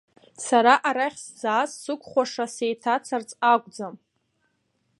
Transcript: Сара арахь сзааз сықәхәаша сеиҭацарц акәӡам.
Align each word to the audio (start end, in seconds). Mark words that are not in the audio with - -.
Сара 0.45 0.73
арахь 0.89 1.19
сзааз 1.25 1.71
сықәхәаша 1.81 2.45
сеиҭацарц 2.55 3.29
акәӡам. 3.51 3.95